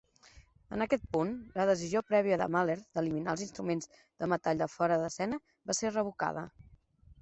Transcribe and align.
En 0.77 0.83
aquest 0.85 1.03
punt, 1.15 1.33
la 1.59 1.65
decisió 1.71 2.03
prèvia 2.07 2.41
de 2.43 2.49
Mahler 2.57 2.79
d'eliminar 2.81 3.37
els 3.37 3.47
instruments 3.49 3.95
de 4.01 4.33
metall 4.35 4.67
de 4.67 4.73
fora 4.81 5.01
d'escena 5.05 5.45
va 5.71 5.81
ser 5.83 5.97
revocada. 5.99 6.53